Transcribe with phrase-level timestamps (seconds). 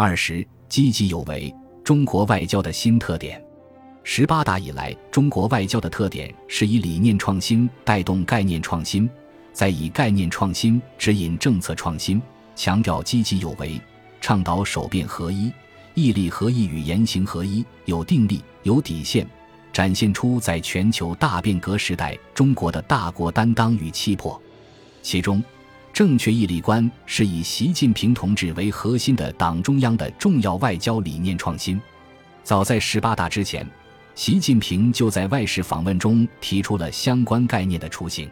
[0.00, 1.52] 二十，积极有为，
[1.82, 3.44] 中国外交的新特点。
[4.04, 9.10] 十八大以来，中国外交的特点是以理念创新带动概念创新，
[9.52, 12.22] 再以概念创新指引政策创新，
[12.54, 13.72] 强调积极有为，
[14.20, 15.52] 倡导手变合一、
[15.94, 19.26] 毅力合一与言行合一，有定力、有底线，
[19.72, 24.40] 展现出在全球大变革时代中国的大国担当与气魄。
[25.02, 25.42] 其中，
[25.98, 31.80] 正确义利观是以习近平同志为核心的党中央的重要外交理念创新。
[32.44, 33.68] 早在十八大之前，
[34.14, 38.30] 习近平就在外事访问中提出了相关概念的雏形。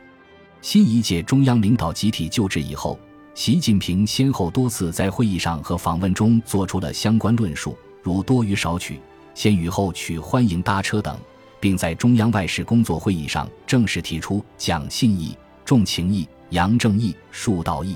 [0.62, 2.96] 新一届中央领导集体就职以后，
[3.34, 9.00] 习近平先后多次在会议上和访问中做出了相关论述，如多与少取、
[9.34, 11.18] 先予后取、欢迎搭车等，
[11.58, 16.28] 并在中央外事工作会议上正式提出讲信义、重情义。
[16.56, 17.94] 扬正义、树道义，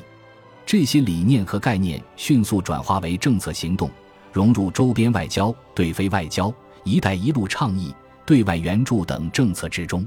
[0.66, 3.91] 这些理念和概念迅速转化为政策行动，
[4.34, 6.52] 融入周边外交、对非外交、
[6.84, 7.95] 一带一路倡议、
[8.26, 10.07] 对外援助等政策之中。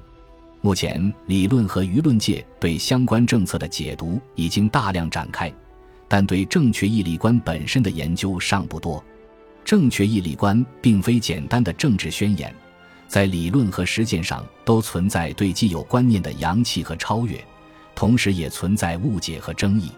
[0.62, 5.52] 目前，理论和舆论界对相关政策的解读已经大量展开，
[6.08, 9.04] 但对正确义利观本身的研究尚不多。
[9.66, 12.54] 正确义利观并非简单的政治宣言，
[13.08, 17.44] 在理论和实践上都存在对既有观念的扬弃和超越。
[17.96, 19.92] 同时也存在误解和争议，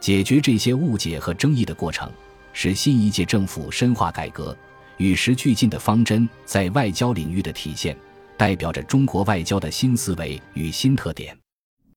[0.00, 2.10] 解决这些误解和争议的过程，
[2.52, 4.56] 是新一届政府深化改革、
[4.96, 7.96] 与时俱进的方针在外交领域的体现，
[8.36, 11.36] 代表着中国外交的新思维与新特点。